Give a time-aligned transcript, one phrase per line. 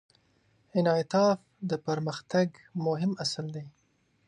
[0.77, 1.39] انعطاف
[1.69, 2.47] د پرمختګ
[2.85, 3.65] مهم اصل دی.